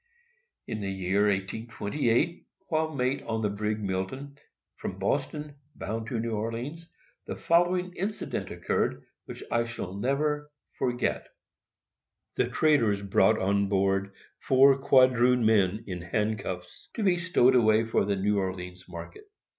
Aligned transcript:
In 0.65 0.79
the 0.81 0.89
year 0.89 1.25
1828, 1.27 2.47
while 2.69 2.95
mate 2.95 3.21
of 3.21 3.43
the 3.43 3.51
brig 3.51 3.79
Milton, 3.83 4.35
from 4.77 4.97
Boston, 4.97 5.57
bound 5.75 6.07
to 6.07 6.19
New 6.19 6.31
Orleans, 6.31 6.87
the 7.27 7.35
following 7.35 7.93
incident 7.93 8.49
occurred, 8.49 9.05
which 9.25 9.43
I 9.51 9.65
shall 9.65 9.93
never 9.93 10.49
forget: 10.79 11.27
The 12.33 12.49
traders 12.49 12.99
brought 13.03 13.37
on 13.37 13.69
board 13.69 14.11
four 14.39 14.79
quadroon 14.79 15.45
men 15.45 15.83
in 15.85 16.01
handcuffs, 16.01 16.89
to 16.95 17.03
be 17.03 17.17
stowed 17.17 17.53
away 17.53 17.85
for 17.85 18.03
the 18.03 18.15
New 18.15 18.39
Orleans 18.39 18.89
market. 18.89 19.25